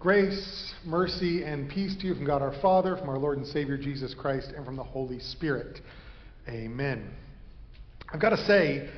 [0.00, 3.76] Grace, mercy, and peace to you from God our Father, from our Lord and Savior
[3.76, 5.78] Jesus Christ, and from the Holy Spirit.
[6.48, 7.10] Amen.
[8.10, 8.88] I've got to say,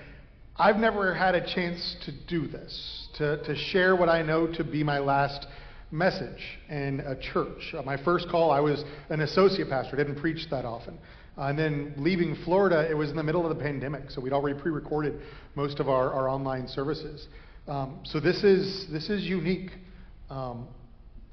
[0.56, 4.62] I've never had a chance to do this, to, to share what I know to
[4.62, 5.44] be my last
[5.90, 7.74] message in a church.
[7.76, 11.00] Uh, my first call, I was an associate pastor, didn't preach that often.
[11.36, 14.32] Uh, and then leaving Florida, it was in the middle of the pandemic, so we'd
[14.32, 15.20] already pre recorded
[15.56, 17.26] most of our, our online services.
[17.66, 19.72] Um, so this is, this is unique.
[20.30, 20.68] Um,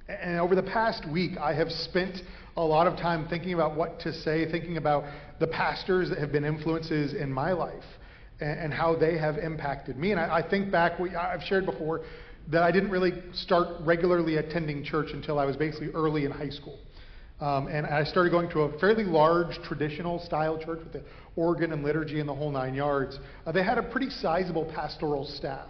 [0.09, 2.21] and over the past week, I have spent
[2.57, 5.03] a lot of time thinking about what to say, thinking about
[5.39, 7.83] the pastors that have been influences in my life
[8.41, 10.11] and, and how they have impacted me.
[10.11, 12.01] And I, I think back, we, I've shared before
[12.51, 16.49] that I didn't really start regularly attending church until I was basically early in high
[16.49, 16.79] school.
[17.39, 21.03] Um, and I started going to a fairly large traditional style church with the
[21.35, 23.17] organ and liturgy and the whole nine yards.
[23.45, 25.69] Uh, they had a pretty sizable pastoral staff.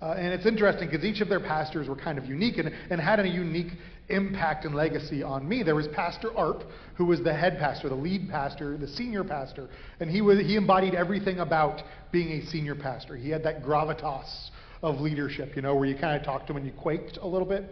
[0.00, 3.00] Uh, and it's interesting because each of their pastors were kind of unique and, and
[3.00, 3.72] had a unique
[4.08, 5.62] impact and legacy on me.
[5.62, 6.62] There was Pastor Arp,
[6.94, 9.68] who was the head pastor, the lead pastor, the senior pastor,
[10.00, 11.82] and he was he embodied everything about
[12.12, 13.16] being a senior pastor.
[13.16, 14.50] He had that gravitas
[14.82, 17.26] of leadership, you know, where you kind of talked to him and you quaked a
[17.26, 17.64] little bit.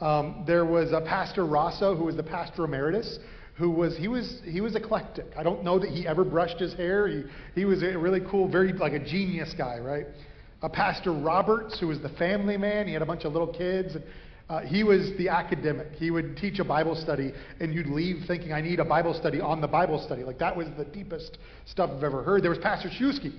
[0.00, 3.18] Um, there was a Pastor Rosso, who was the pastor emeritus,
[3.56, 5.26] who was he was he was eclectic.
[5.36, 7.08] I don't know that he ever brushed his hair.
[7.08, 10.06] He he was a really cool, very like a genius guy, right?
[10.64, 12.86] Uh, Pastor Roberts, who was the family man.
[12.86, 13.96] He had a bunch of little kids.
[14.48, 15.92] Uh, he was the academic.
[15.92, 19.40] He would teach a Bible study, and you'd leave thinking, I need a Bible study
[19.40, 20.24] on the Bible study.
[20.24, 22.42] Like that was the deepest stuff I've ever heard.
[22.42, 23.34] There was Pastor Shusky,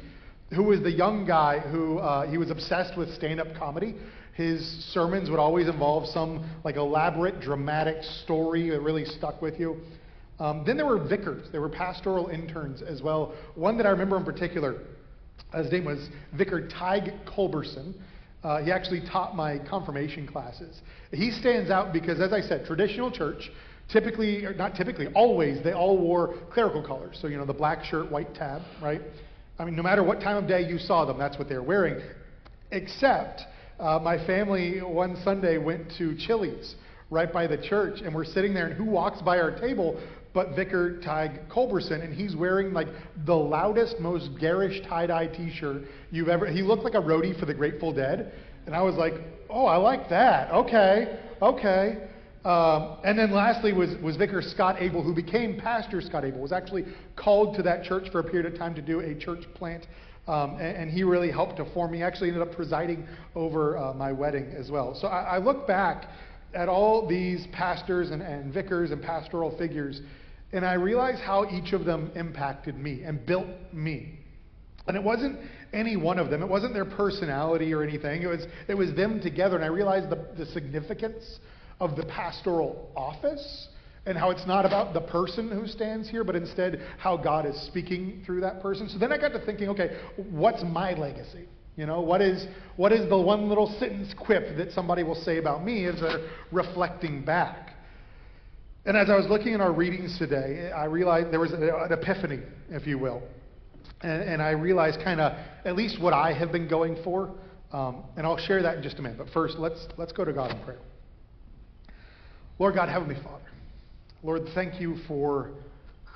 [0.54, 3.96] who was the young guy who uh, he was obsessed with stand-up comedy.
[4.34, 4.62] His
[4.94, 9.78] sermons would always involve some like elaborate, dramatic story that really stuck with you.
[10.40, 11.48] Um, then there were vicars.
[11.52, 13.34] There were pastoral interns as well.
[13.56, 14.82] One that I remember in particular
[15.54, 17.94] his name was Vicar Tig Culberson.
[18.44, 20.82] Uh, he actually taught my confirmation classes.
[21.12, 23.50] He stands out because, as I said, traditional church,
[23.92, 27.18] typically, or not typically, always, they all wore clerical colors.
[27.22, 29.02] So, you know, the black shirt, white tab, right?
[29.58, 31.64] I mean, no matter what time of day you saw them, that's what they were
[31.64, 32.02] wearing.
[32.72, 33.42] Except
[33.80, 36.76] uh, my family one Sunday went to Chili's
[37.10, 40.00] right by the church, and we're sitting there, and who walks by our table
[40.36, 42.90] but Vicar Tig Culberson, and he's wearing like
[43.26, 46.46] the loudest, most garish tie-dye T-shirt you've ever.
[46.46, 48.34] He looked like a roadie for the Grateful Dead,
[48.66, 49.14] and I was like,
[49.50, 50.52] oh, I like that.
[50.52, 52.10] Okay, okay.
[52.44, 56.52] Um, and then lastly was, was Vicar Scott Abel, who became Pastor Scott Abel, was
[56.52, 56.86] actually
[57.16, 59.88] called to that church for a period of time to do a church plant.
[60.28, 62.00] Um, and, and, he really helped to form me.
[62.00, 64.98] He actually ended up presiding over uh, my wedding as well.
[65.00, 66.08] So I, I look back
[66.56, 70.02] at all these pastors and, and vicars and pastoral figures
[70.56, 74.20] and I realized how each of them impacted me and built me.
[74.88, 75.40] And it wasn't
[75.74, 76.42] any one of them.
[76.42, 78.22] It wasn't their personality or anything.
[78.22, 79.58] It was, it was them together.
[79.58, 81.40] And I realized the, the significance
[81.82, 83.68] of the pastoral office
[84.06, 87.60] and how it's not about the person who stands here, but instead how God is
[87.68, 88.88] speaking through that person.
[88.88, 91.50] So then I got to thinking, okay, what's my legacy?
[91.76, 92.48] You know, what is,
[92.78, 96.30] what is the one little sentence quip that somebody will say about me as they're
[96.52, 97.72] reflecting back?
[98.86, 102.40] And as I was looking in our readings today, I realized there was an epiphany,
[102.70, 103.24] if you will.
[104.02, 105.34] And, and I realized kind of
[105.66, 107.32] at least what I have been going for.
[107.74, 109.18] Um, and I'll share that in just a minute.
[109.18, 110.80] But first, let's, let's go to God in prayer.
[112.58, 113.44] Lord God, Heavenly Father,
[114.24, 115.50] Lord, thank you for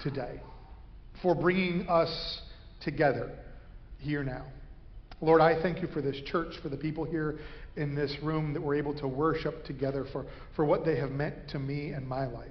[0.02, 0.40] today,
[1.22, 2.42] for bringing us
[2.82, 3.32] together
[3.98, 4.46] here now.
[5.22, 7.40] Lord, I thank you for this church, for the people here
[7.76, 10.26] in this room that we're able to worship together for,
[10.56, 12.48] for what they have meant to me and my life.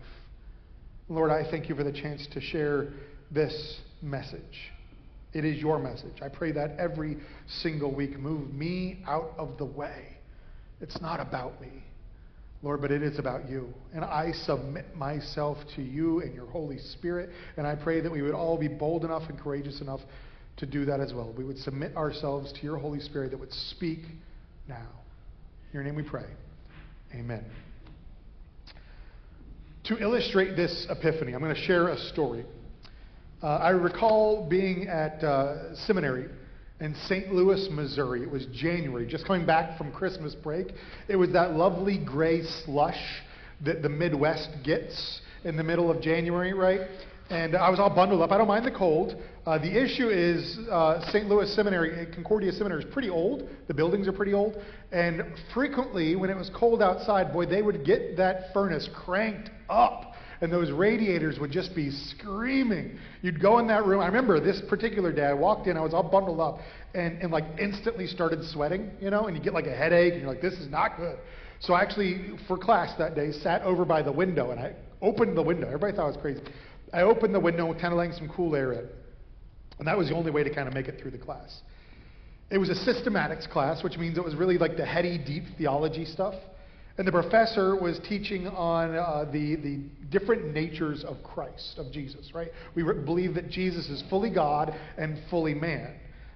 [1.09, 2.89] Lord, I thank you for the chance to share
[3.31, 4.71] this message.
[5.33, 6.21] It is your message.
[6.23, 8.19] I pray that every single week.
[8.19, 10.19] Move me out of the way.
[10.81, 11.83] It's not about me,
[12.63, 13.73] Lord, but it is about you.
[13.95, 17.31] And I submit myself to you and your Holy Spirit.
[17.57, 20.01] And I pray that we would all be bold enough and courageous enough
[20.59, 21.33] to do that as well.
[21.37, 24.01] We would submit ourselves to your Holy Spirit that would speak
[24.69, 24.87] now.
[25.69, 26.27] In your name we pray.
[27.15, 27.45] Amen.
[29.85, 32.45] To illustrate this epiphany, I'm going to share a story.
[33.43, 36.29] Uh, I recall being at uh, seminary
[36.81, 37.33] in St.
[37.33, 38.23] Louis, Missouri.
[38.23, 40.69] It was January, just coming back from Christmas break.
[41.09, 43.01] It was that lovely gray slush
[43.65, 46.81] that the Midwest gets in the middle of January, right?
[47.31, 48.33] And I was all bundled up.
[48.33, 49.15] I don't mind the cold.
[49.45, 51.29] Uh, the issue is uh, St.
[51.29, 53.47] Louis Seminary, Concordia Seminary, is pretty old.
[53.67, 54.57] The buildings are pretty old.
[54.93, 55.23] And
[55.53, 60.15] frequently, when it was cold outside, boy, they would get that furnace cranked up.
[60.41, 62.99] And those radiators would just be screaming.
[63.21, 64.01] You'd go in that room.
[64.01, 66.61] I remember this particular day, I walked in, I was all bundled up,
[66.95, 70.23] and, and like instantly started sweating, you know, and you get like a headache, and
[70.23, 71.19] you're like, this is not good.
[71.61, 75.37] So I actually, for class that day, sat over by the window and I opened
[75.37, 75.67] the window.
[75.67, 76.41] Everybody thought I was crazy.
[76.93, 78.89] I opened the window, kind of letting some cool air in.
[79.79, 81.63] And that was the only way to kind of make it through the class.
[82.51, 86.05] It was a systematics class, which means it was really like the heady, deep theology
[86.05, 86.35] stuff.
[86.97, 89.81] And the professor was teaching on uh, the, the
[90.11, 92.49] different natures of Christ, of Jesus, right?
[92.75, 95.95] We believe that Jesus is fully God and fully man.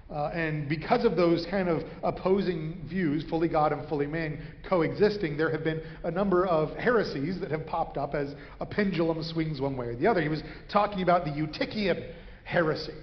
[0.09, 5.37] Uh, and because of those kind of opposing views, fully God and fully man coexisting,
[5.37, 9.59] there have been a number of heresies that have popped up as a pendulum swings
[9.59, 10.21] one way or the other.
[10.21, 12.13] He was talking about the Eutychian
[12.43, 12.93] heresy,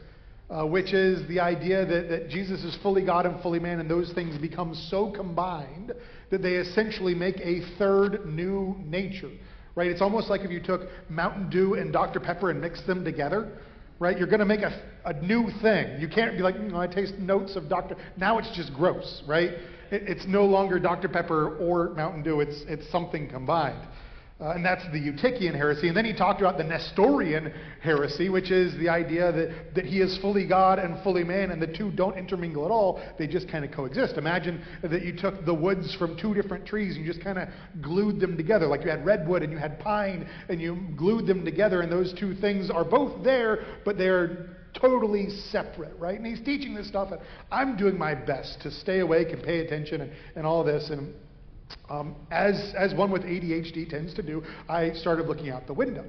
[0.50, 3.90] uh, which is the idea that, that Jesus is fully God and fully man, and
[3.90, 5.92] those things become so combined
[6.30, 9.30] that they essentially make a third new nature.
[9.74, 9.90] Right?
[9.90, 12.20] It's almost like if you took Mountain Dew and Dr.
[12.20, 13.58] Pepper and mixed them together.
[14.00, 14.16] Right?
[14.16, 16.00] You're going to make a, a new thing.
[16.00, 17.96] You can't be like, mm, I taste notes of Dr.
[18.16, 19.50] Now it's just gross, right?
[19.50, 21.08] It, it's no longer Dr.
[21.08, 22.40] Pepper or Mountain Dew.
[22.40, 23.86] It's, it's something combined.
[24.40, 25.88] Uh, and that's the Eutychian heresy.
[25.88, 27.52] And then he talked about the Nestorian
[27.82, 31.60] heresy, which is the idea that, that he is fully God and fully man, and
[31.60, 33.02] the two don't intermingle at all.
[33.18, 34.16] They just kind of coexist.
[34.16, 37.48] Imagine that you took the woods from two different trees and you just kind of
[37.82, 38.66] glued them together.
[38.66, 42.14] Like you had redwood and you had pine, and you glued them together, and those
[42.18, 46.16] two things are both there, but they're totally separate, right?
[46.16, 47.20] And he's teaching this stuff, and
[47.50, 50.88] I'm doing my best to stay awake and pay attention and, and all this.
[50.90, 51.12] And
[51.88, 56.04] um, as, as one with ADHD tends to do, I started looking out the window.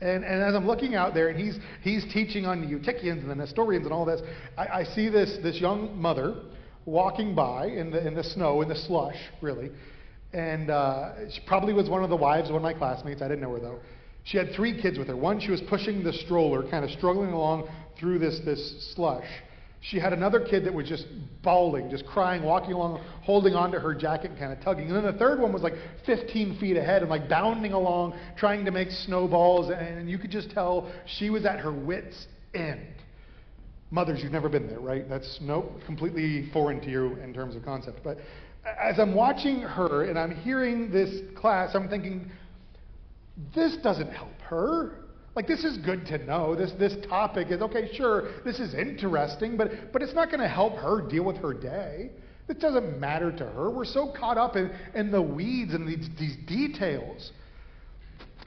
[0.00, 3.30] And, and as I'm looking out there, and he's, he's teaching on the Eutychians and
[3.30, 4.20] the Nestorians and all this,
[4.56, 6.42] I, I see this, this young mother
[6.84, 9.70] walking by in the, in the snow, in the slush, really.
[10.32, 13.22] And uh, she probably was one of the wives of one of my classmates.
[13.22, 13.80] I didn't know her, though.
[14.24, 15.16] She had three kids with her.
[15.16, 19.26] One, she was pushing the stroller, kind of struggling along through this, this slush.
[19.80, 21.06] She had another kid that was just
[21.42, 24.86] bawling, just crying, walking along, holding onto her jacket, kind of tugging.
[24.86, 25.74] And then the third one was like
[26.06, 29.70] 15 feet ahead and like bounding along, trying to make snowballs.
[29.70, 32.86] And you could just tell she was at her wits' end.
[33.90, 35.08] Mothers, you've never been there, right?
[35.08, 38.00] That's nope, completely foreign to you in terms of concept.
[38.02, 38.18] But
[38.64, 42.30] as I'm watching her and I'm hearing this class, I'm thinking,
[43.54, 45.05] this doesn't help her.
[45.36, 46.56] Like, this is good to know.
[46.56, 50.48] This, this topic is, okay, sure, this is interesting, but, but it's not going to
[50.48, 52.10] help her deal with her day.
[52.48, 53.70] It doesn't matter to her.
[53.70, 57.32] We're so caught up in, in the weeds and these, these details.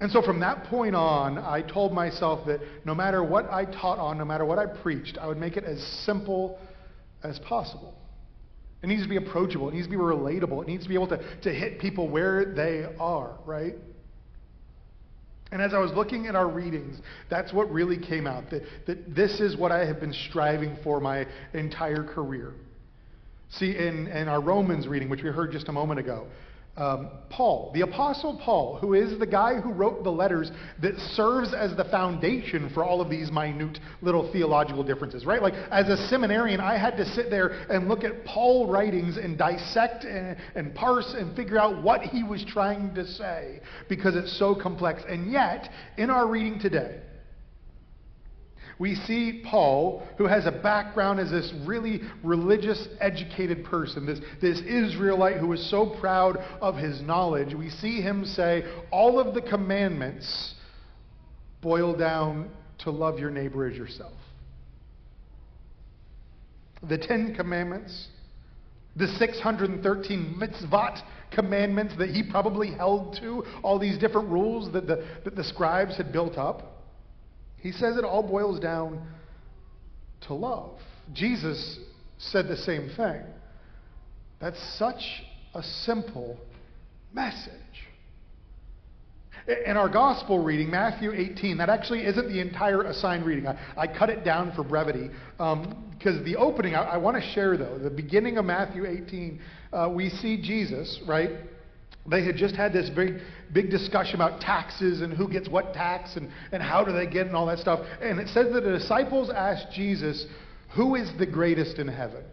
[0.01, 3.99] And so from that point on, I told myself that no matter what I taught
[3.99, 6.57] on, no matter what I preached, I would make it as simple
[7.23, 7.93] as possible.
[8.81, 9.69] It needs to be approachable.
[9.69, 10.63] It needs to be relatable.
[10.63, 13.75] It needs to be able to, to hit people where they are, right?
[15.51, 16.99] And as I was looking at our readings,
[17.29, 20.99] that's what really came out that, that this is what I have been striving for
[20.99, 22.53] my entire career.
[23.51, 26.27] See, in, in our Romans reading, which we heard just a moment ago,
[26.77, 30.49] um, Paul, the Apostle Paul, who is the guy who wrote the letters
[30.81, 35.41] that serves as the foundation for all of these minute little theological differences, right?
[35.41, 39.37] Like, as a seminarian, I had to sit there and look at Paul writings and
[39.37, 44.37] dissect and, and parse and figure out what he was trying to say because it's
[44.39, 45.01] so complex.
[45.07, 47.01] And yet, in our reading today,
[48.79, 54.61] we see Paul, who has a background as this really religious, educated person, this, this
[54.61, 57.53] Israelite who is so proud of his knowledge.
[57.53, 60.55] We see him say, All of the commandments
[61.61, 64.13] boil down to love your neighbor as yourself.
[66.87, 68.07] The Ten Commandments,
[68.95, 71.01] the 613 mitzvot
[71.31, 75.97] commandments that he probably held to, all these different rules that the, that the scribes
[75.97, 76.78] had built up.
[77.61, 79.05] He says it all boils down
[80.27, 80.79] to love.
[81.13, 81.79] Jesus
[82.17, 83.23] said the same thing.
[84.39, 85.01] That's such
[85.53, 86.37] a simple
[87.13, 87.53] message.
[89.65, 93.47] In our gospel reading, Matthew 18, that actually isn't the entire assigned reading.
[93.47, 97.31] I, I cut it down for brevity because um, the opening, I, I want to
[97.31, 99.39] share though, the beginning of Matthew 18,
[99.73, 101.31] uh, we see Jesus, right?
[102.07, 103.19] They had just had this big,
[103.53, 107.27] big discussion about taxes and who gets what tax and, and how do they get
[107.27, 107.85] and all that stuff.
[108.01, 110.25] And it says that the disciples asked Jesus,
[110.75, 112.23] Who is the greatest in heaven?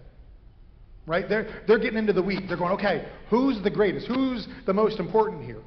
[1.06, 1.28] Right?
[1.28, 2.48] They're, they're getting into the weeds.
[2.48, 4.06] They're going, Okay, who's the greatest?
[4.06, 5.62] Who's the most important here?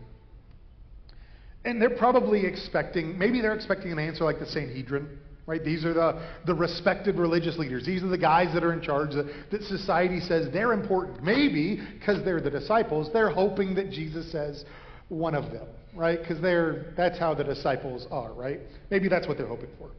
[1.66, 5.64] And they're probably expecting, maybe they're expecting an answer like the Sanhedrin Right?
[5.64, 7.84] These are the, the respected religious leaders.
[7.84, 11.24] These are the guys that are in charge that, that society says they're important.
[11.24, 14.64] Maybe because they're the disciples, they're hoping that Jesus says
[15.08, 15.66] one of them,
[15.96, 16.20] right?
[16.20, 18.60] Because they're that's how the disciples are, right?
[18.92, 19.90] Maybe that's what they're hoping for.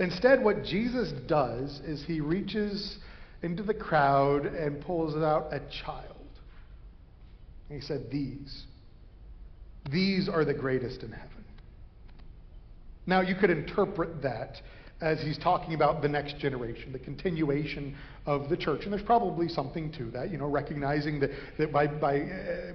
[0.00, 2.98] Instead, what Jesus does is he reaches
[3.42, 6.26] into the crowd and pulls out a child.
[7.68, 8.64] And he said, These.
[9.92, 11.39] These are the greatest in heaven.
[13.10, 14.54] Now, you could interpret that
[15.00, 18.82] as he's talking about the next generation, the continuation of the church.
[18.84, 22.72] And there's probably something to that, you know, recognizing that, that by, by uh,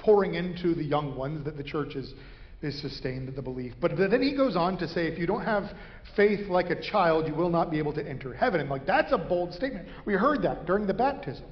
[0.00, 2.14] pouring into the young ones that the church is,
[2.62, 3.74] is sustained the belief.
[3.80, 5.70] But then he goes on to say, if you don't have
[6.16, 8.60] faith like a child, you will not be able to enter heaven.
[8.60, 9.86] And like that's a bold statement.
[10.04, 11.46] We heard that during the baptism.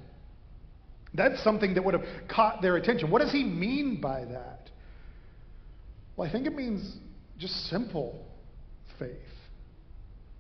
[1.15, 3.13] That's something that would have caught their attention.
[3.13, 4.71] What does he mean by that?
[6.17, 6.99] Well, I think it means
[7.39, 8.27] just simple
[8.99, 9.17] faith.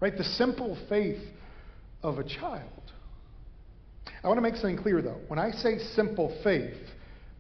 [0.01, 0.17] Right?
[0.17, 1.23] The simple faith
[2.03, 2.83] of a child.
[4.23, 5.21] I want to make something clear, though.
[5.29, 6.77] When I say simple faith,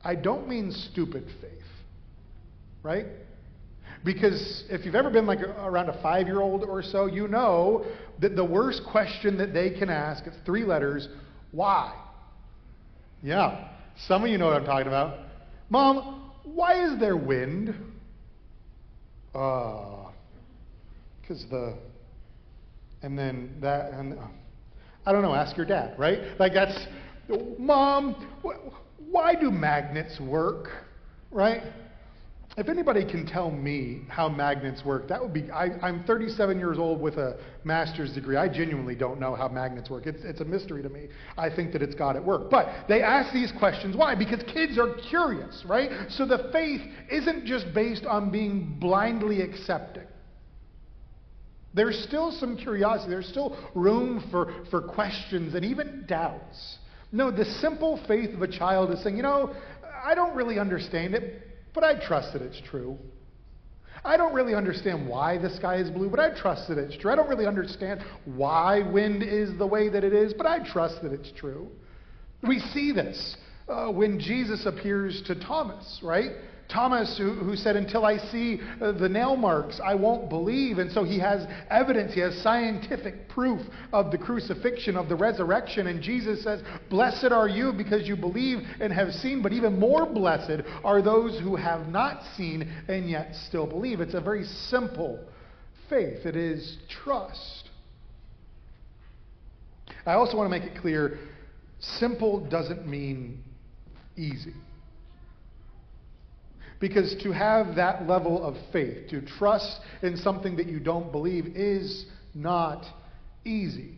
[0.04, 1.52] I don't mean stupid faith.
[2.82, 3.06] Right?
[4.04, 7.84] Because if you've ever been like around a five year old or so, you know
[8.20, 11.08] that the worst question that they can ask, it's three letters,
[11.50, 11.94] why?
[13.22, 13.68] Yeah.
[14.06, 15.18] Some of you know what I'm talking about.
[15.68, 17.74] Mom, why is there wind?
[19.34, 20.10] Uh,
[21.20, 21.74] because the,
[23.02, 24.22] and then that, and uh,
[25.04, 26.20] I don't know, ask your dad, right?
[26.38, 26.86] Like that's,
[27.58, 28.72] Mom, wh-
[29.10, 30.68] why do magnets work,
[31.30, 31.62] right?
[32.58, 35.48] If anybody can tell me how magnets work, that would be.
[35.48, 38.36] I, am 37 years old with a master's degree.
[38.36, 40.08] I genuinely don't know how magnets work.
[40.08, 41.06] It's, it's a mystery to me.
[41.36, 42.50] I think that it's God at work.
[42.50, 43.96] But they ask these questions.
[43.96, 44.16] Why?
[44.16, 46.10] Because kids are curious, right?
[46.10, 50.08] So the faith isn't just based on being blindly accepting.
[51.74, 56.78] There's still some curiosity, there's still room for, for questions and even doubts.
[57.12, 59.54] No, the simple faith of a child is saying, you know,
[60.04, 61.47] I don't really understand it,
[61.78, 62.98] but I trust that it's true.
[64.04, 67.12] I don't really understand why the sky is blue, but I trust that it's true.
[67.12, 71.02] I don't really understand why wind is the way that it is, but I trust
[71.02, 71.68] that it's true.
[72.42, 73.36] We see this
[73.68, 76.30] uh, when Jesus appears to Thomas, right?
[76.68, 80.78] Thomas, who, who, said, Until I see uh, the nail marks, I won't believe.
[80.78, 83.60] And so he has evidence, he has scientific proof
[83.92, 85.86] of the crucifixion, of the resurrection.
[85.86, 86.60] And Jesus says,
[86.90, 91.40] Blessed are you because you believe and have seen, but even more blessed are those
[91.40, 94.00] who have not seen and yet still believe.
[94.00, 95.24] It's a very simple
[95.88, 97.70] faith, it is trust.
[100.04, 101.18] I also want to make it clear
[101.80, 103.42] simple doesn't mean
[104.18, 104.54] easy.
[106.80, 111.46] Because to have that level of faith, to trust in something that you don't believe,
[111.56, 112.84] is not
[113.44, 113.94] easy.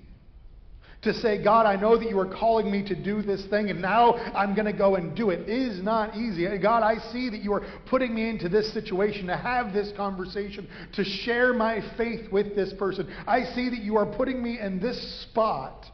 [1.03, 3.81] To say, God, I know that you are calling me to do this thing, and
[3.81, 6.47] now I'm going to go and do it, is not easy.
[6.59, 10.69] God, I see that you are putting me into this situation to have this conversation,
[10.95, 13.11] to share my faith with this person.
[13.27, 15.87] I see that you are putting me in this spot.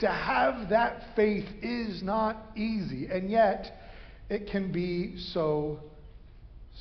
[0.00, 3.72] To have that faith is not easy, and yet
[4.30, 5.80] it can be so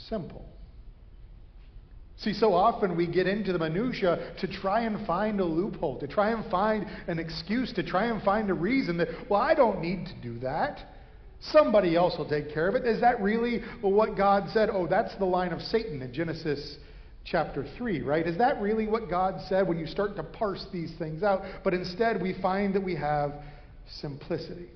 [0.08, 0.46] simple.
[2.18, 6.08] See, so often we get into the minutia to try and find a loophole, to
[6.08, 9.82] try and find an excuse, to try and find a reason that, well, I don't
[9.82, 10.80] need to do that.
[11.40, 12.88] Somebody else will take care of it.
[12.88, 14.70] Is that really what God said?
[14.72, 16.78] Oh, that's the line of Satan in Genesis
[17.30, 18.26] chapter 3, right?
[18.26, 21.42] Is that really what God said when you start to parse these things out?
[21.64, 23.34] But instead, we find that we have
[23.88, 24.70] simplicity.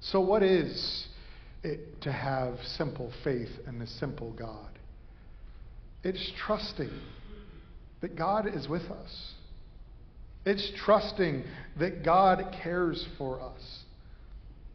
[0.00, 1.08] So, what is
[1.62, 4.70] it, to have simple faith in a simple God.
[6.02, 6.90] It's trusting
[8.00, 9.32] that God is with us.
[10.46, 11.44] It's trusting
[11.78, 13.80] that God cares for us.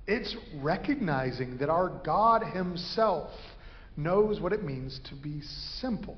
[0.06, 3.32] It's recognizing that our God Himself
[3.98, 5.42] knows what it means to be
[5.80, 6.18] simple.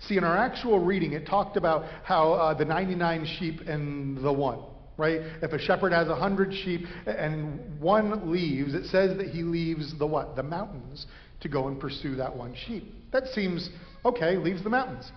[0.00, 4.32] See, in our actual reading, it talked about how uh, the 99 sheep and the
[4.32, 4.60] one
[4.96, 5.20] right?
[5.42, 10.06] If a shepherd has hundred sheep and one leaves, it says that he leaves the
[10.06, 10.36] what?
[10.36, 11.06] The mountains
[11.40, 12.92] to go and pursue that one sheep.
[13.12, 13.68] That seems
[14.04, 15.10] okay, leaves the mountains.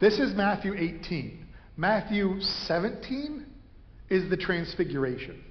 [0.00, 1.46] This is Matthew 18.
[1.76, 3.46] Matthew 17
[4.08, 5.44] is the transfiguration.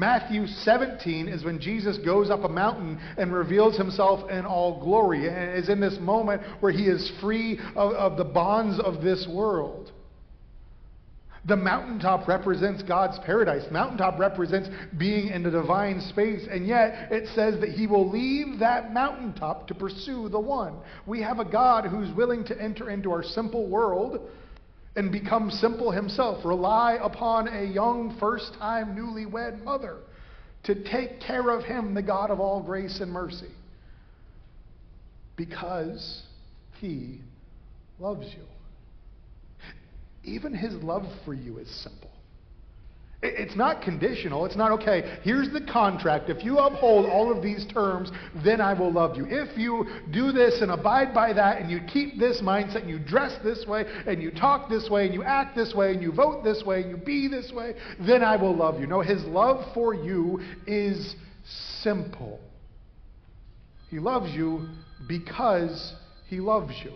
[0.00, 5.28] Matthew 17 is when Jesus goes up a mountain and reveals himself in all glory,
[5.28, 9.28] and is in this moment where he is free of, of the bonds of this
[9.30, 9.92] world.
[11.46, 13.64] The mountaintop represents God's paradise.
[13.70, 18.58] Mountaintop represents being in the divine space, and yet it says that He will leave
[18.58, 20.76] that mountaintop to pursue the one.
[21.06, 24.30] We have a God who's willing to enter into our simple world
[24.96, 29.98] and become simple Himself, rely upon a young, first time, newlywed mother
[30.64, 33.50] to take care of Him, the God of all grace and mercy,
[35.36, 36.22] because
[36.80, 37.20] He
[37.98, 38.44] loves you.
[40.24, 42.10] Even his love for you is simple.
[43.22, 44.46] It's not conditional.
[44.46, 46.30] It's not, okay, here's the contract.
[46.30, 48.10] If you uphold all of these terms,
[48.42, 49.26] then I will love you.
[49.28, 52.98] If you do this and abide by that, and you keep this mindset, and you
[52.98, 56.12] dress this way, and you talk this way, and you act this way, and you
[56.12, 57.74] vote this way, and you be this way,
[58.06, 58.86] then I will love you.
[58.86, 61.14] No, his love for you is
[61.82, 62.40] simple.
[63.90, 64.66] He loves you
[65.06, 65.94] because
[66.28, 66.92] he loves you.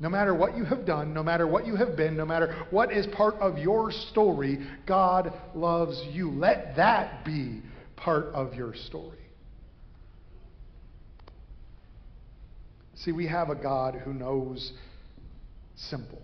[0.00, 2.92] No matter what you have done, no matter what you have been, no matter what
[2.92, 6.30] is part of your story, God loves you.
[6.30, 7.62] Let that be
[7.96, 9.18] part of your story.
[12.94, 14.72] See, we have a God who knows
[15.76, 16.22] simple.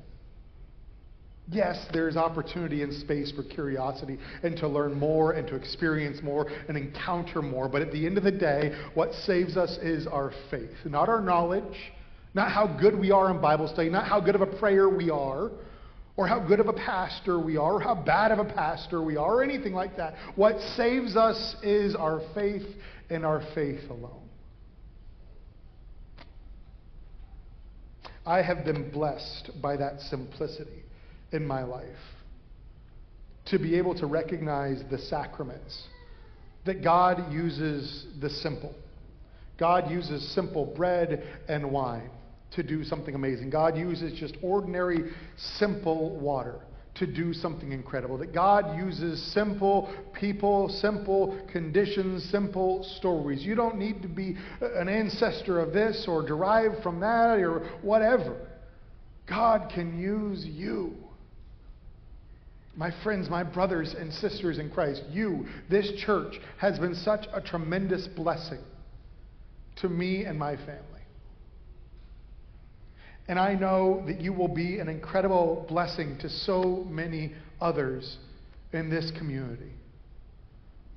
[1.51, 6.47] Yes, there's opportunity and space for curiosity and to learn more and to experience more
[6.69, 7.69] and encounter more.
[7.69, 11.21] But at the end of the day, what saves us is our faith, not our
[11.21, 11.93] knowledge
[12.35, 15.09] not how good we are in Bible study, not how good of a prayer we
[15.09, 15.53] are,
[16.17, 19.17] or how good of a pastor we are, or how bad of a pastor we
[19.17, 20.15] are, or anything like that.
[20.35, 22.67] What saves us is our faith
[23.09, 24.29] and our faith alone.
[28.27, 30.83] I have been blessed by that simplicity
[31.33, 31.87] in my life.
[33.47, 35.83] To be able to recognize the sacraments,
[36.65, 38.75] that God uses the simple.
[39.59, 42.11] God uses simple bread and wine
[42.57, 43.51] to do something amazing.
[43.51, 45.13] God uses just ordinary,
[45.59, 46.61] simple water
[46.97, 48.19] to do something incredible.
[48.19, 53.43] That God uses simple people, simple conditions, simple stories.
[53.43, 58.37] You don't need to be an ancestor of this or derived from that or whatever.
[59.29, 60.95] God can use you.
[62.77, 67.41] My friends, my brothers and sisters in Christ, you, this church, has been such a
[67.41, 68.59] tremendous blessing
[69.77, 70.94] to me and my family.
[73.27, 78.19] And I know that you will be an incredible blessing to so many others
[78.73, 79.73] in this community.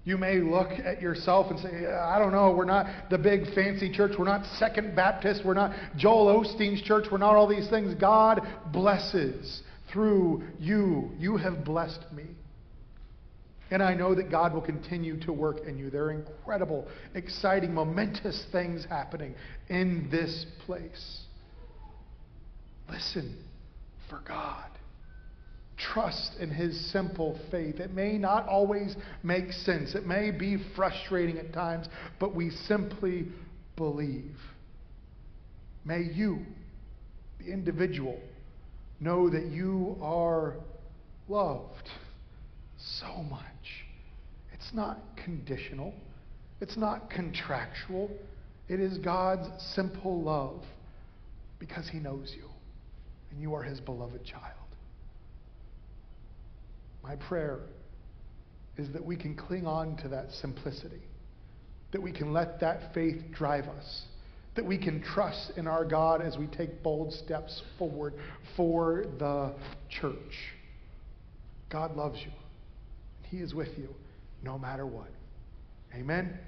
[0.03, 3.91] You may look at yourself and say, I don't know, we're not the big fancy
[3.91, 4.13] church.
[4.17, 5.41] We're not Second Baptist.
[5.43, 7.08] We're not Joel Osteen's church.
[7.12, 7.93] We're not all these things.
[7.99, 11.12] God blesses through you.
[11.19, 12.23] You have blessed me.
[13.69, 15.89] And I know that God will continue to work in you.
[15.89, 19.36] There are incredible, exciting, momentous things happening
[19.67, 21.21] in this place.
[22.89, 23.38] Listen
[24.10, 24.69] for God.
[25.78, 27.80] Trust in His simple faith.
[27.80, 31.88] It may not always make sense, it may be frustrating at times,
[32.19, 33.28] but we simply
[33.76, 34.36] believe.
[35.86, 36.39] May you,
[37.39, 38.19] the individual,
[39.00, 40.56] know that you are
[41.28, 41.89] loved
[43.00, 43.43] so much.
[44.54, 45.93] It's not conditional,
[46.60, 48.10] it's not contractual.
[48.67, 50.62] It is God's simple love
[51.60, 52.50] because He knows you
[53.38, 54.41] and you are his beloved child.
[57.04, 57.60] My prayer
[58.78, 61.04] is that we can cling on to that simplicity,
[61.91, 64.06] that we can let that faith drive us,
[64.56, 68.15] that we can trust in our God as we take bold steps forward
[68.56, 69.54] for the
[69.88, 70.15] church.
[71.69, 72.32] God loves you.
[73.17, 73.89] And he is with you
[74.41, 75.12] no matter what.
[75.93, 76.39] Amen.